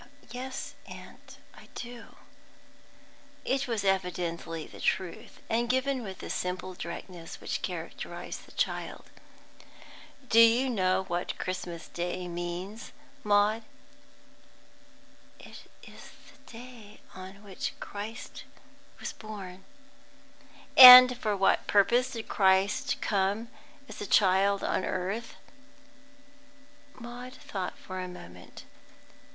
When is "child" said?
8.53-9.11, 24.07-24.63